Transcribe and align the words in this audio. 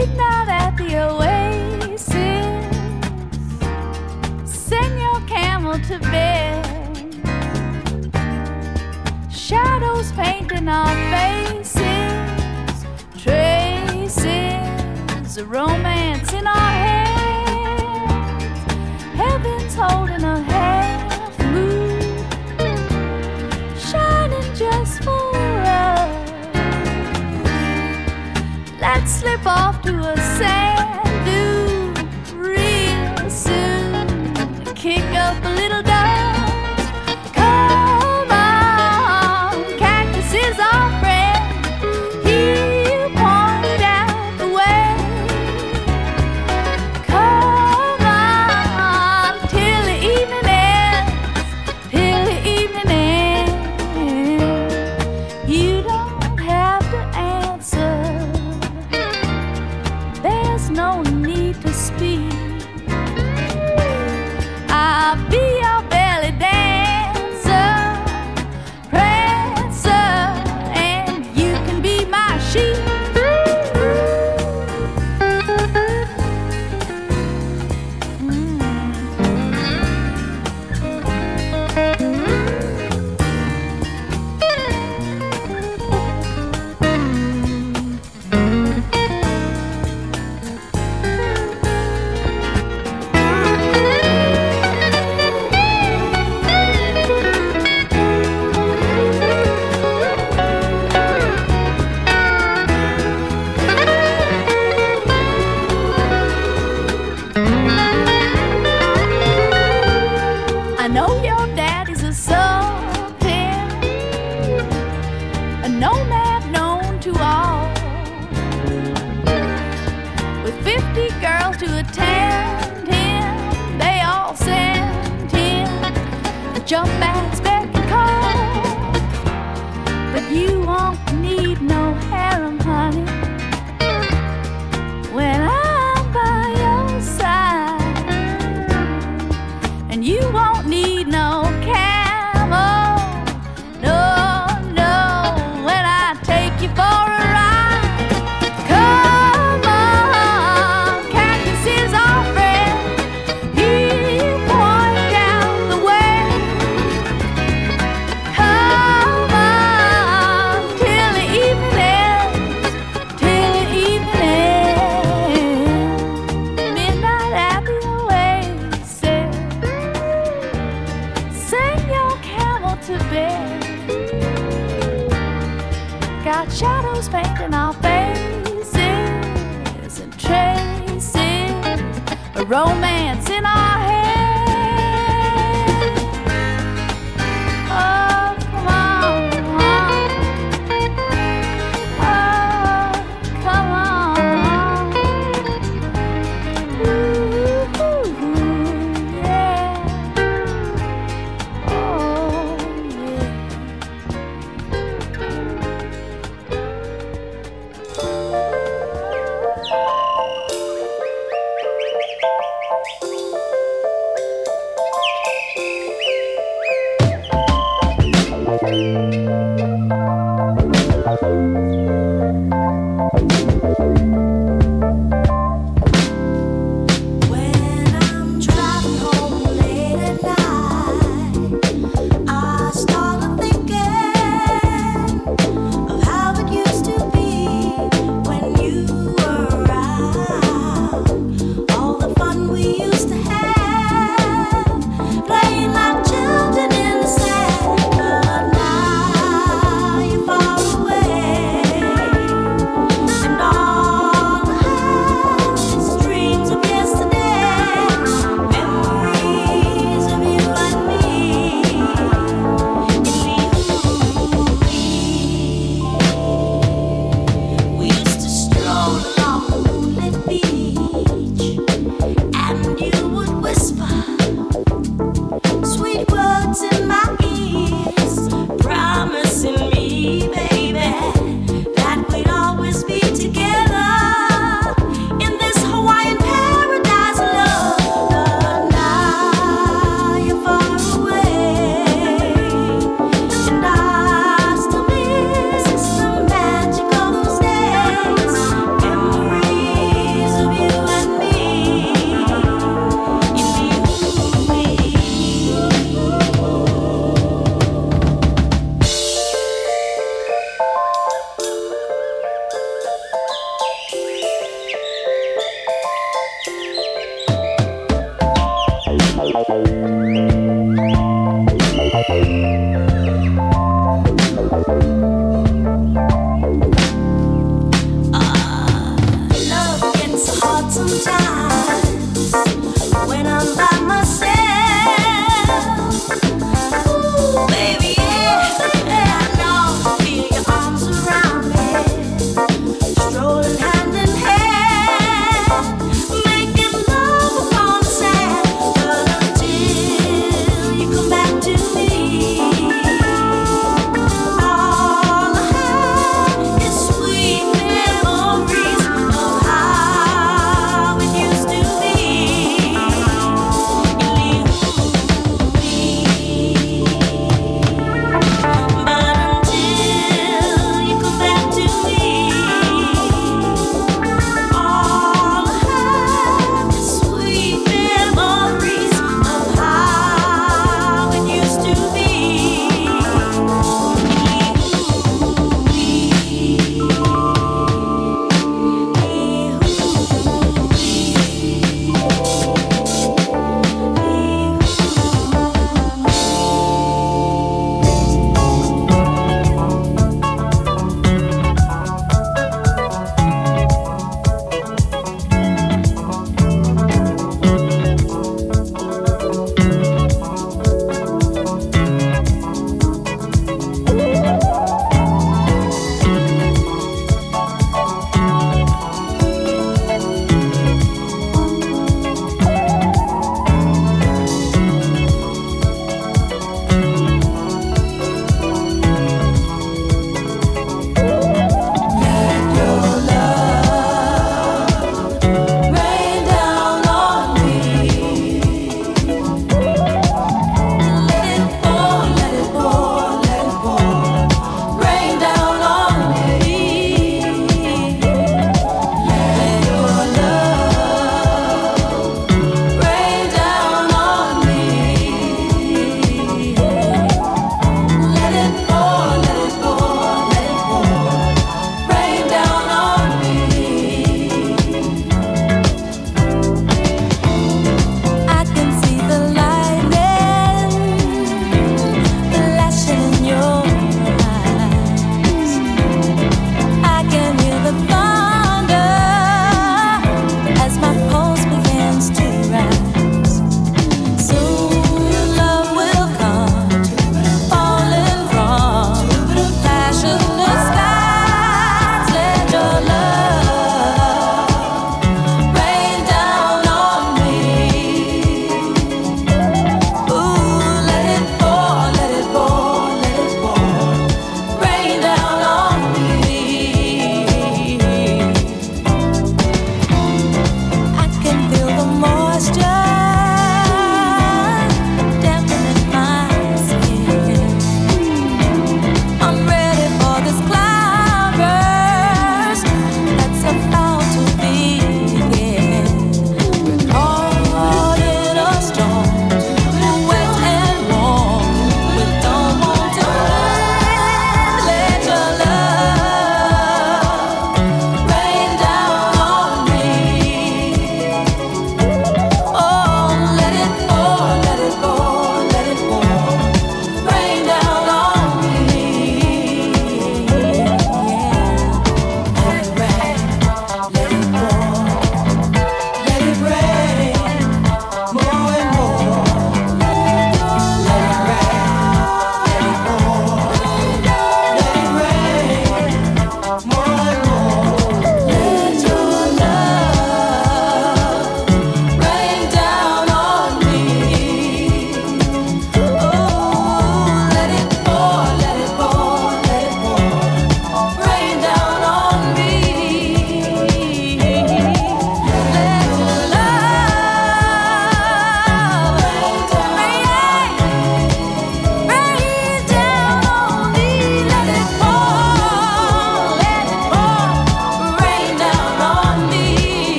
midnight 0.00 0.48
at 0.48 0.76
the 0.78 0.96
oasis. 0.96 2.06
Send 4.44 4.98
your 4.98 5.20
camel 5.28 5.78
to 5.90 5.98
bed. 5.98 6.64
Shadows 9.30 10.12
painting 10.12 10.68
our 10.68 10.94
faces, 11.12 11.84
traces 13.24 14.26
of 15.36 15.50
romance 15.50 16.32
in 16.32 16.46
our 16.46 16.79
off 29.46 29.82
to 29.82 29.90
a 29.90 30.16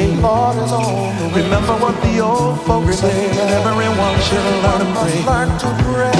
way. 0.00 0.16
Lord 0.16 0.56
is 0.56 0.72
on 0.72 1.18
the 1.18 1.28
way. 1.28 1.42
Remember 1.42 1.74
what 1.74 2.00
the 2.02 2.20
old 2.20 2.60
folks 2.66 2.98
say. 2.98 3.28
Everyone 3.30 4.20
should 4.20 4.44
learn 4.64 4.80
to 4.80 5.00
pray. 5.00 5.24
Learn 5.24 5.58
to 5.58 5.68
pray. 5.84 6.10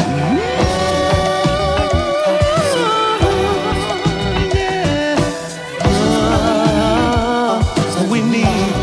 We 8.10 8.22
need 8.22 8.74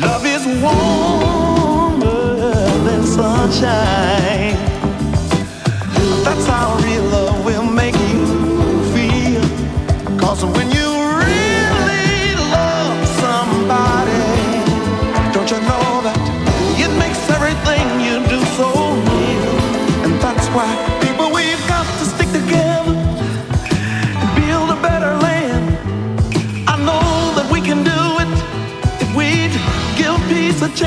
love 0.00 0.24
is 0.24 0.46
warmer 0.62 2.36
than 2.84 3.04
sunshine. 3.04 4.25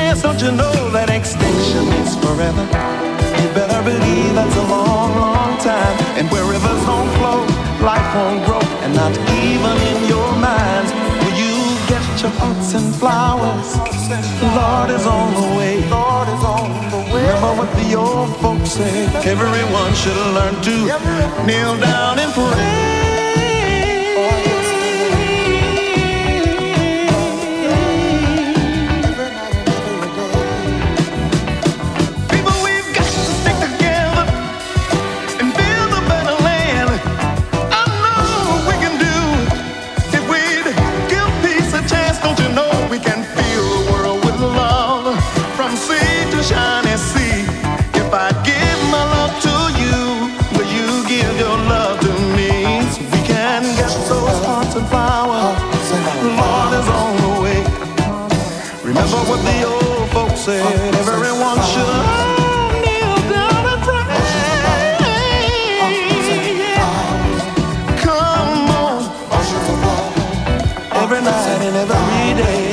dance, 0.09 0.21
don't 0.23 0.41
you 0.41 0.51
know 0.51 0.73
that 0.89 1.09
extinction 1.09 1.85
is 2.01 2.15
forever? 2.17 2.65
You 3.39 3.47
better 3.53 3.81
believe 3.83 4.33
that's 4.33 4.55
a 4.55 4.65
long, 4.65 5.13
long 5.15 5.53
time. 5.59 5.95
And 6.17 6.25
where 6.31 6.45
rivers 6.45 6.81
don't 6.89 7.09
flow, 7.17 7.45
life 7.85 8.09
won't 8.15 8.41
grow, 8.45 8.63
and 8.83 8.93
not 8.95 9.13
even 9.45 9.75
in 9.91 9.99
your 10.09 10.31
minds 10.41 10.89
will 11.21 11.35
you 11.37 11.53
get 11.91 12.05
your 12.21 12.33
hearts 12.41 12.73
and 12.73 12.89
flowers. 12.95 13.69
The 14.41 14.49
Lord 14.57 14.89
is 14.89 15.05
on 15.05 15.29
the 15.39 15.47
way. 15.57 15.73
Lord 15.89 16.27
is 16.35 16.43
on 16.57 16.69
the 16.89 17.01
way. 17.13 17.23
Remember 17.29 17.53
what 17.59 17.71
the 17.79 17.95
old 17.95 18.35
folks 18.41 18.71
say: 18.71 19.05
Everyone 19.35 19.93
should 20.01 20.19
learn 20.37 20.55
to 20.67 20.75
kneel 21.45 21.77
down 21.77 22.17
and 22.17 22.31
pray. 22.33 22.98
every 72.29 72.43
day. 72.43 72.68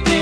It's 0.00 0.21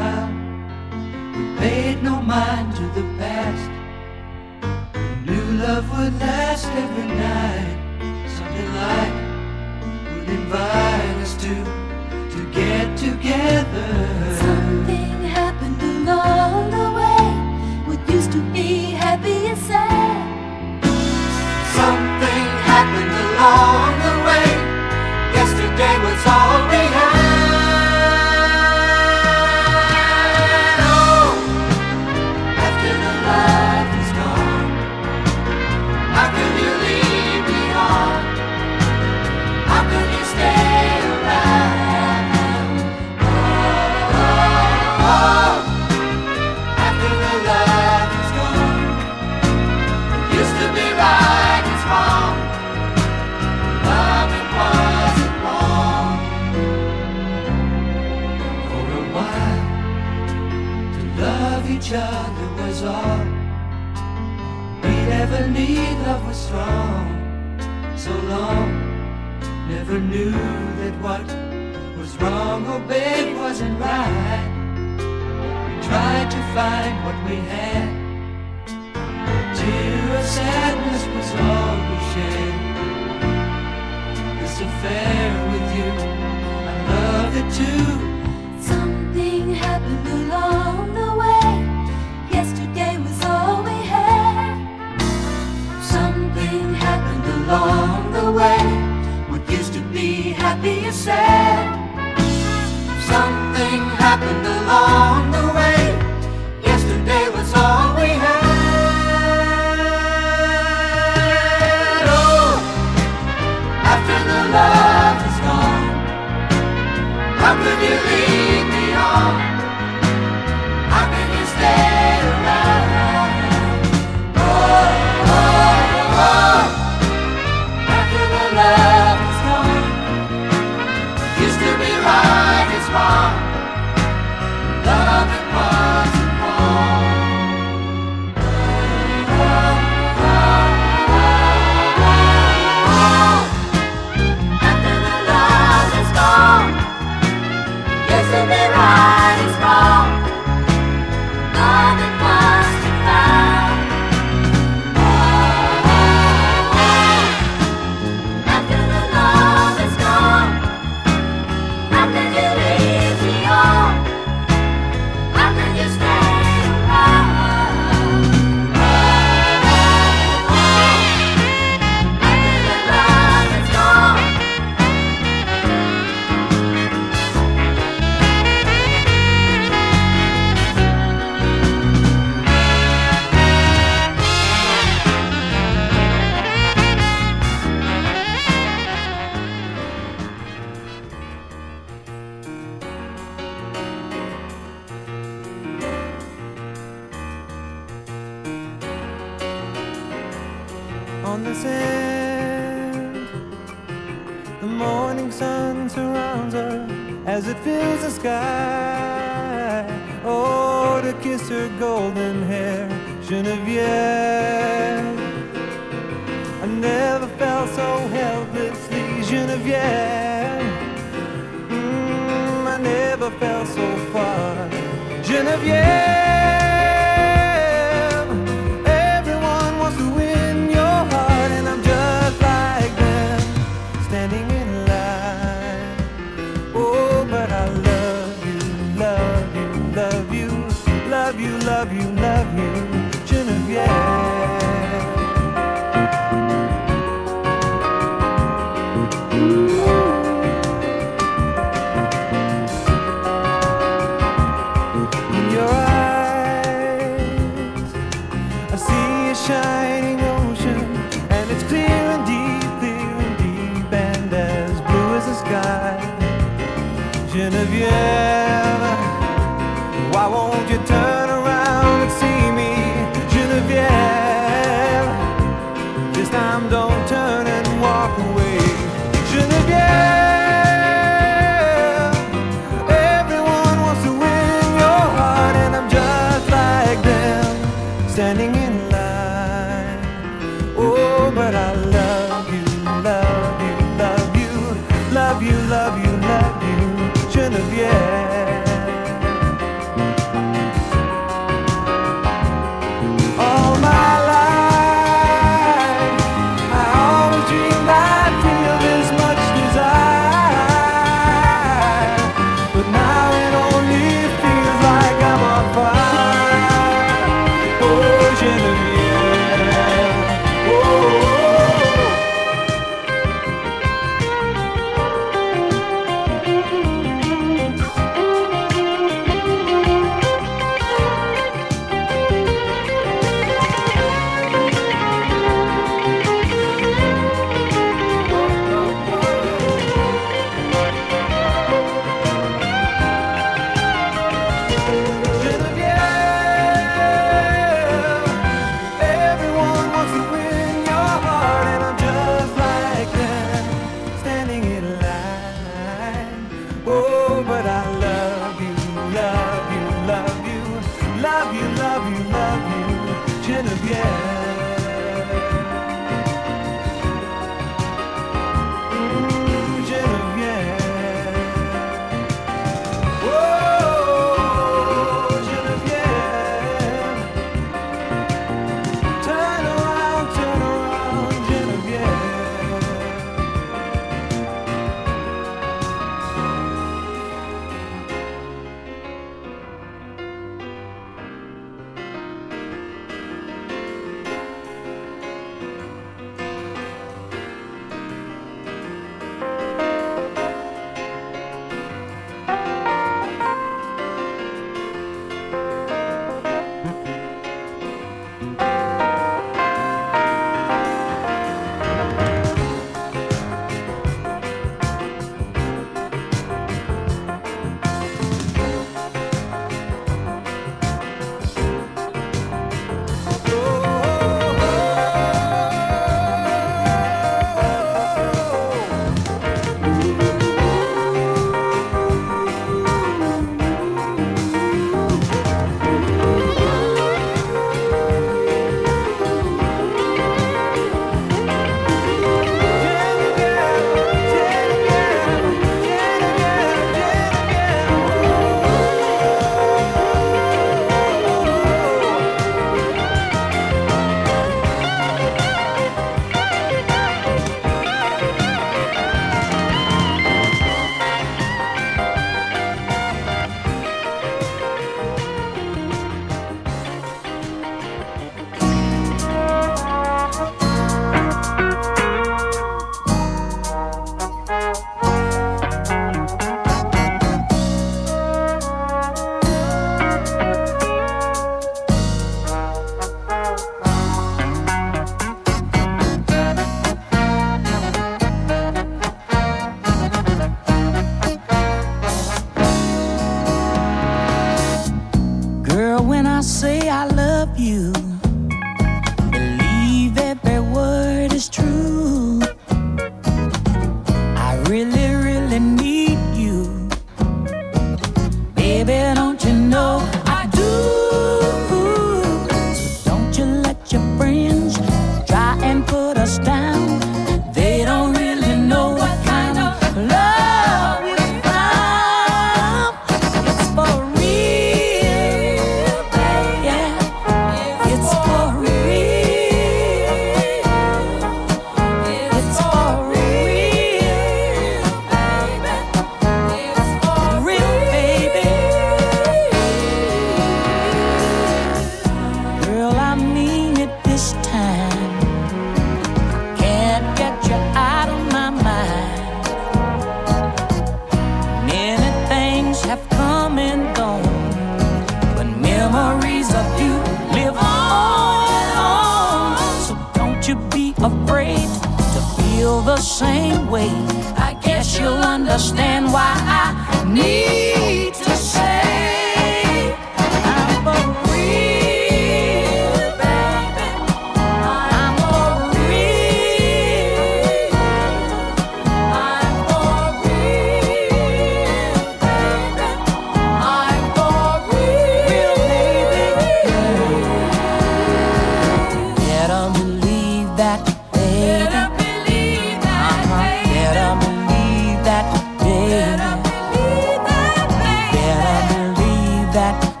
that 599.53 600.00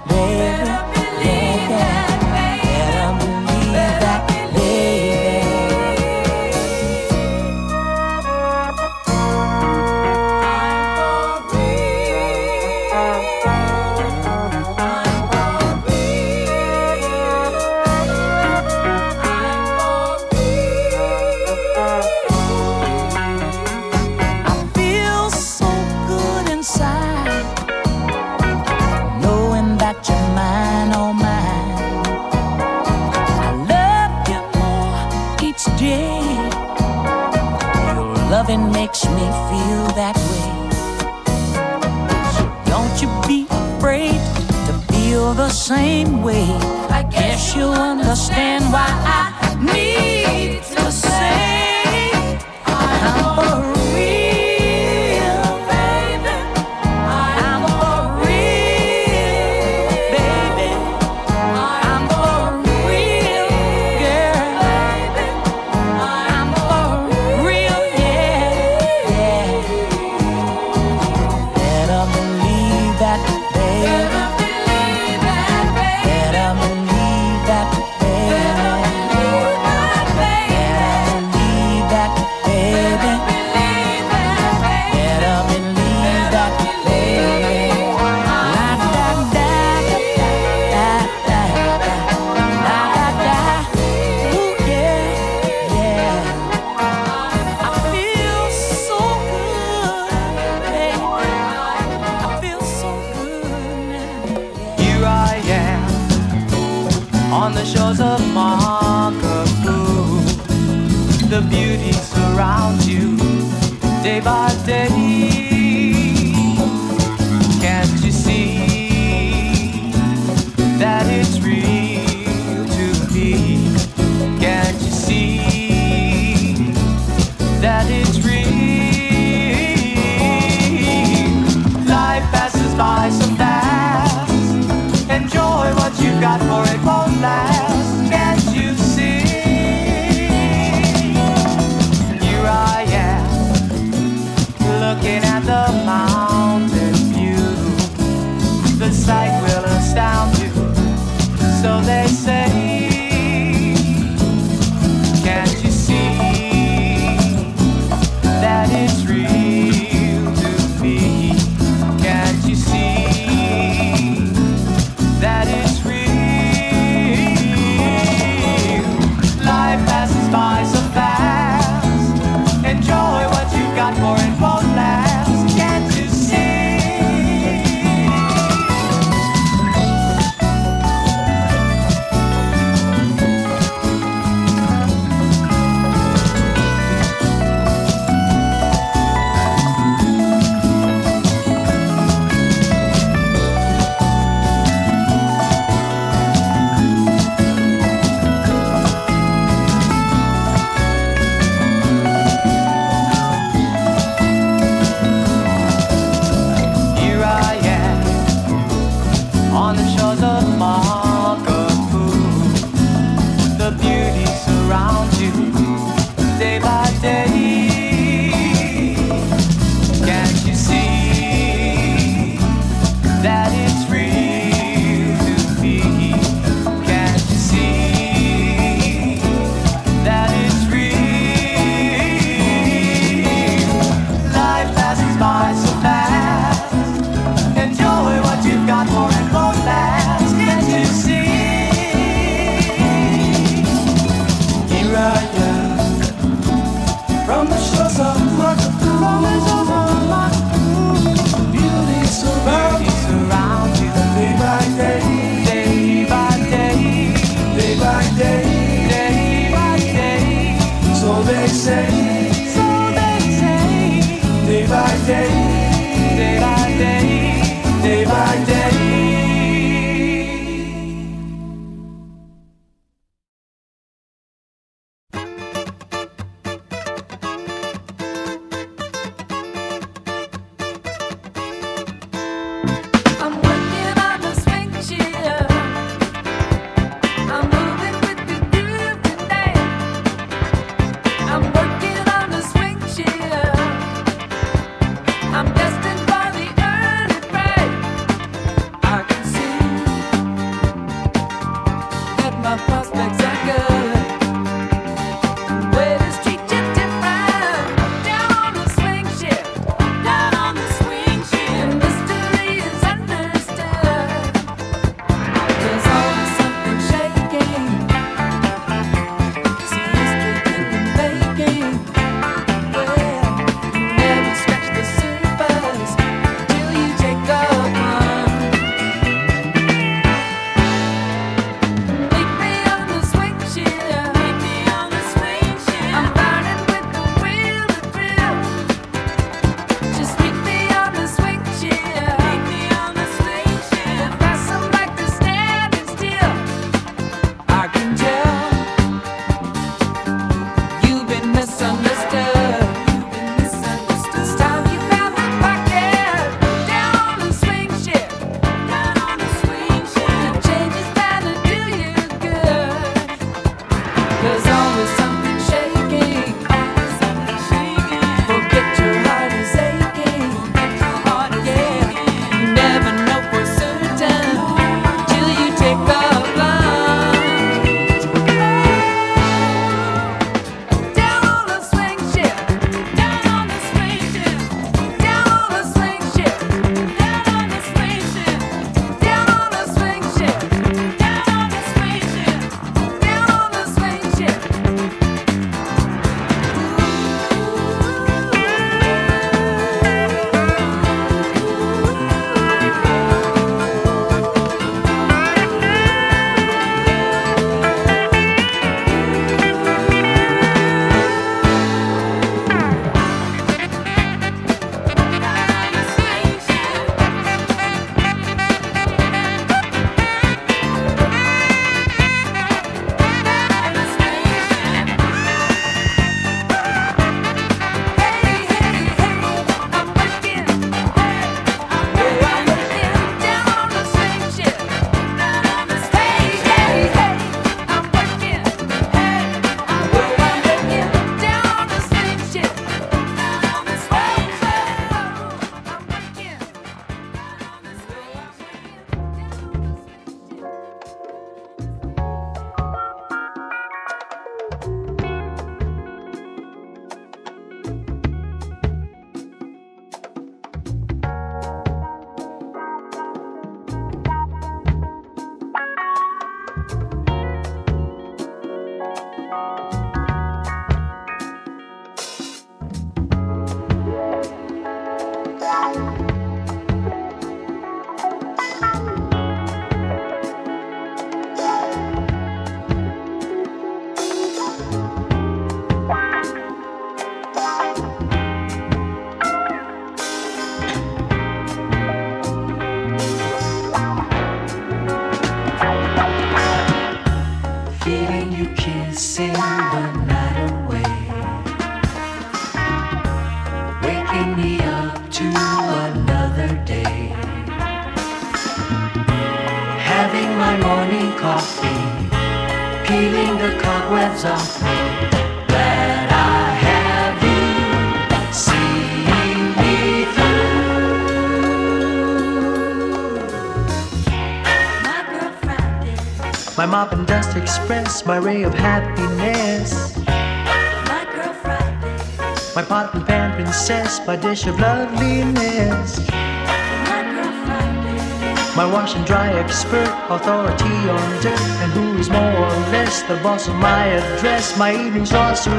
My 528.05 528.17
ray 528.17 528.41
of 528.41 528.53
happiness. 528.53 529.95
My 530.07 531.07
girl 531.13 531.33
Friday. 531.33 532.55
My 532.55 532.63
pot 532.63 532.95
and 532.95 533.05
pan 533.05 533.35
princess, 533.35 533.99
my 534.07 534.15
dish 534.15 534.47
of 534.47 534.59
loveliness. 534.59 536.09
My 536.09 537.03
girl 537.13 537.31
Friday. 537.45 538.55
My 538.55 538.65
wash 538.65 538.95
and 538.95 539.05
dry 539.05 539.31
expert, 539.33 539.93
authority 540.09 540.65
on 540.65 541.21
dirt, 541.21 541.39
and 541.61 541.71
who 541.73 541.97
is 541.99 542.09
more 542.09 542.19
or 542.19 542.55
less 542.73 543.03
the 543.03 543.17
boss 543.17 543.47
of 543.47 543.55
my 543.55 543.85
address, 543.85 544.57
my 544.57 544.73
evening 544.73 545.05
sorceress. 545.05 545.53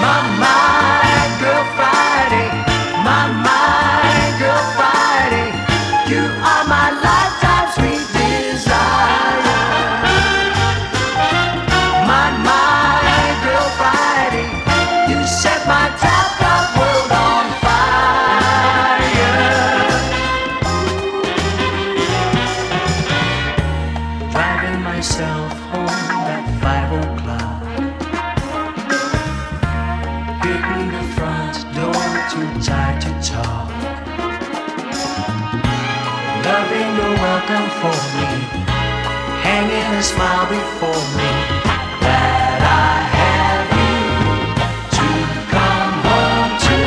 My, 0.00 0.36
my. 0.40 0.59
talk. 33.30 33.70
Love 36.44 36.72
ain't 36.78 36.98
welcome 37.26 37.68
for 37.80 37.96
me. 38.16 38.28
Hanging 39.46 39.90
a 39.98 40.02
smile 40.02 40.46
before 40.48 41.02
me. 41.18 41.30
That 42.04 42.60
I 42.62 42.92
have 43.18 43.68
you 43.80 43.96
to 44.96 45.08
come 45.54 45.92
home 46.08 46.52
to. 46.66 46.78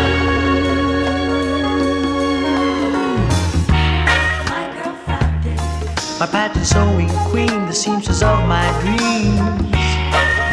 My 4.51 4.63
girl 4.75 4.95
Friday. 5.05 5.57
My 6.19 6.27
pattern 6.27 6.65
sewing 6.65 7.11
queen, 7.31 7.59
the 7.67 7.73
seamstress 7.73 8.21
of 8.21 8.39
my 8.47 8.67
dreams. 8.81 9.71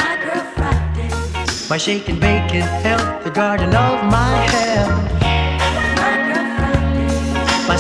My 0.02 0.14
girl 0.24 0.44
Friday. 0.56 1.10
My 1.68 1.78
shaking 1.78 2.20
bacon 2.20 2.66
help, 2.86 3.24
the 3.24 3.30
garden 3.30 3.74
of 3.74 4.04
my 4.04 4.36
health 4.54 5.29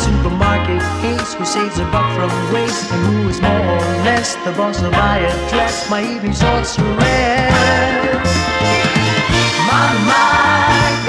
supermarket 0.00 0.80
case 1.02 1.34
who 1.34 1.44
saves 1.44 1.78
a 1.78 1.84
buck 1.92 2.08
from 2.16 2.30
waste 2.54 2.90
and 2.90 3.02
who 3.06 3.28
is 3.28 3.40
more 3.40 3.64
or 3.76 3.80
less 4.08 4.34
the 4.46 4.52
boss 4.52 4.80
of 4.82 4.92
my 4.92 5.18
address. 5.18 5.90
My 5.90 6.02
evening 6.02 6.32
thoughts 6.32 6.78
were. 6.78 6.96
My 9.70 9.88
mind. 10.08 10.99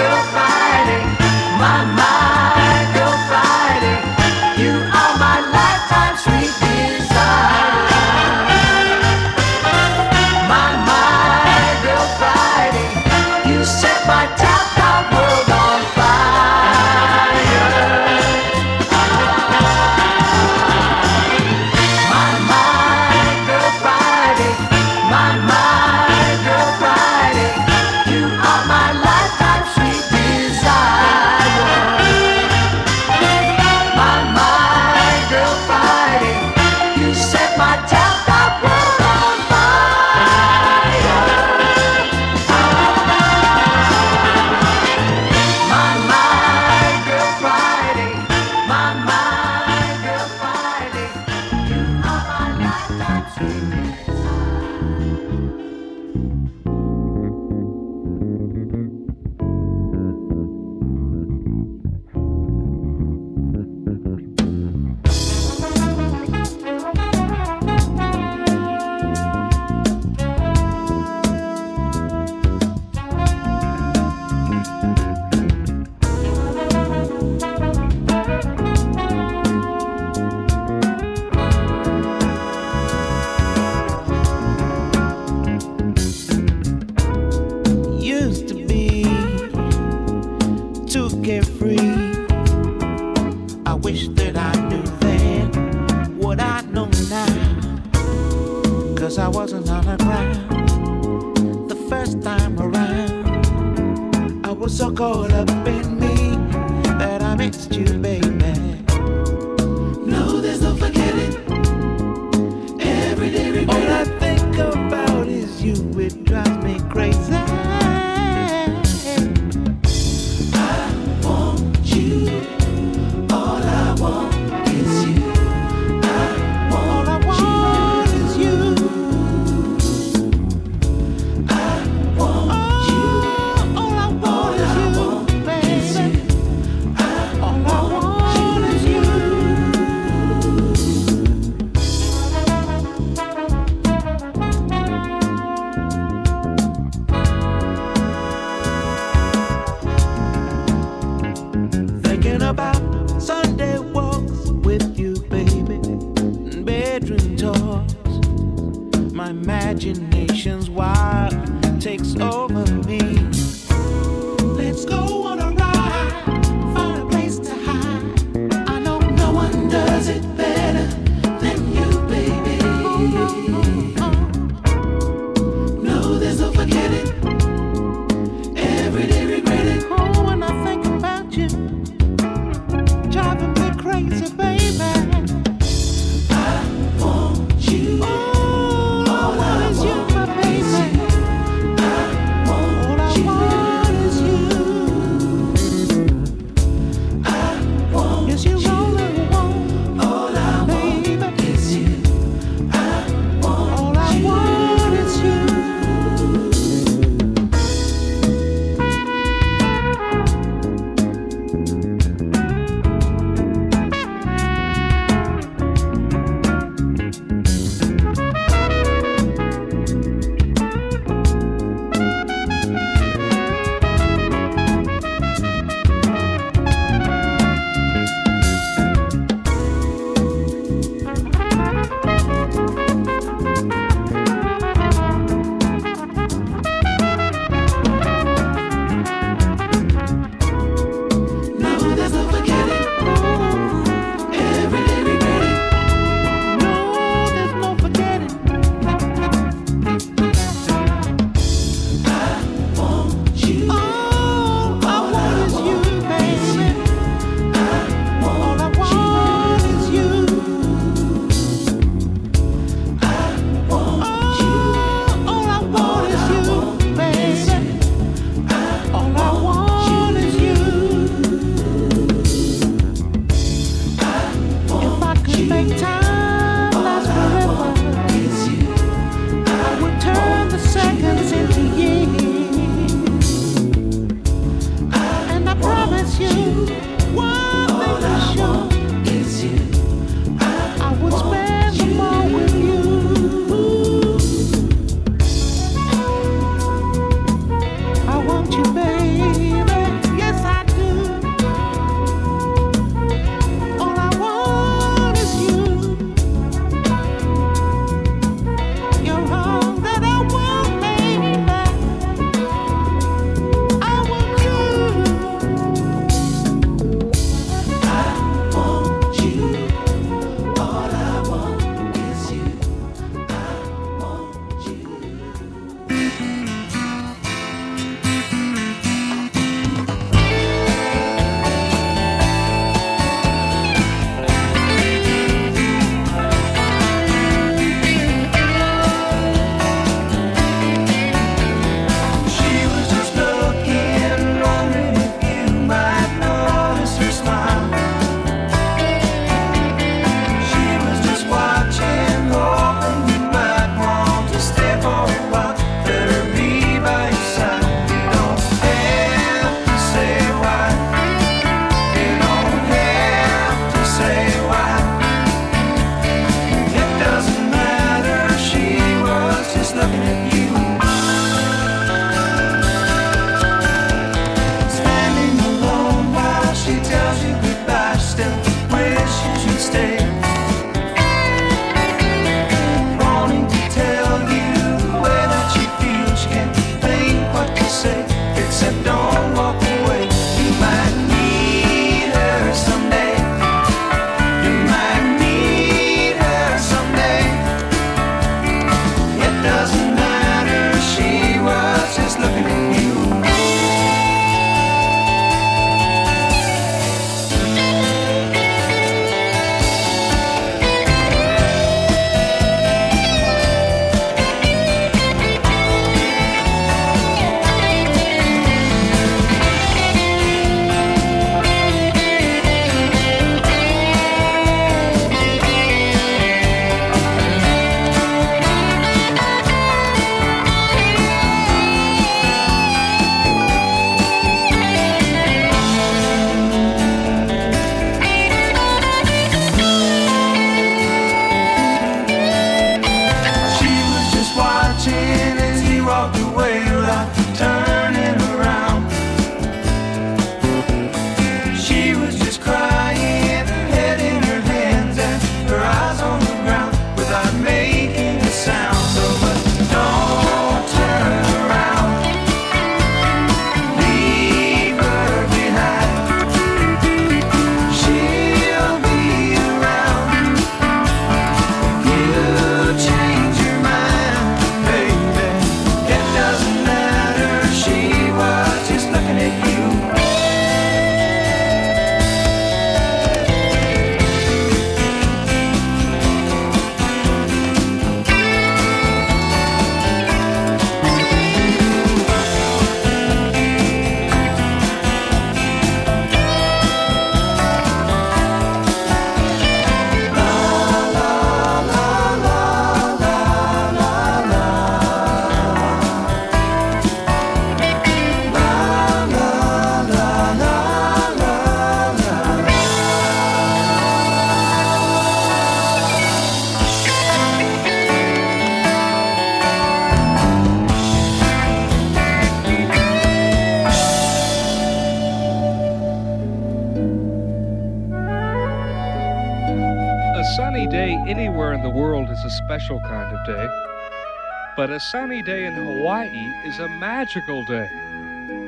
But 534.62 534.70
a 534.70 534.80
sunny 534.80 535.24
day 535.24 535.48
in 535.48 535.54
Hawaii 535.54 536.32
is 536.46 536.60
a 536.60 536.70
magical 536.70 537.44
day. 537.46 537.68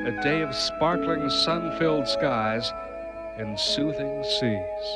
A 0.06 0.12
day 0.22 0.42
of 0.42 0.54
sparkling 0.54 1.28
sun 1.28 1.76
filled 1.76 2.06
skies 2.06 2.72
and 3.36 3.58
soothing 3.58 4.22
seas. 4.22 4.86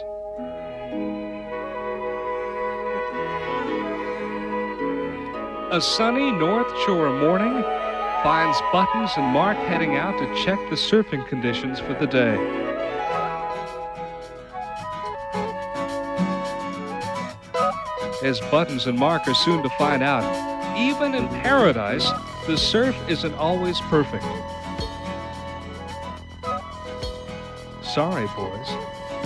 A 5.72 5.80
sunny 5.80 6.30
North 6.30 6.70
Shore 6.86 7.10
morning 7.10 7.64
finds 8.22 8.60
Buttons 8.70 9.10
and 9.16 9.26
Mark 9.26 9.56
heading 9.56 9.96
out 9.96 10.16
to 10.20 10.44
check 10.44 10.60
the 10.70 10.76
surfing 10.76 11.26
conditions 11.26 11.80
for 11.80 11.94
the 11.94 12.06
day. 12.06 12.36
As 18.22 18.38
Buttons 18.52 18.86
and 18.86 18.96
Mark 18.96 19.26
are 19.26 19.34
soon 19.34 19.64
to 19.64 19.68
find 19.70 20.04
out, 20.04 20.47
even 20.78 21.14
in 21.14 21.28
paradise, 21.28 22.08
the 22.46 22.56
surf 22.56 22.96
isn't 23.08 23.34
always 23.34 23.80
perfect. 23.82 24.24
Sorry, 27.82 28.26
boys, 28.36 28.68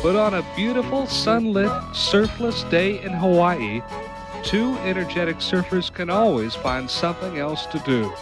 but 0.02 0.16
on 0.16 0.34
a 0.34 0.44
beautiful, 0.56 1.06
sunlit, 1.06 1.70
surfless 1.92 2.68
day 2.70 3.02
in 3.02 3.12
Hawaii, 3.12 3.82
two 4.42 4.76
energetic 4.78 5.36
surfers 5.36 5.92
can 5.92 6.10
always 6.10 6.54
find 6.54 6.90
something 6.90 7.38
else 7.38 7.66
to 7.66 7.78
do. 7.80 8.12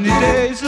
Sunny 0.00 0.20
days 0.20 0.62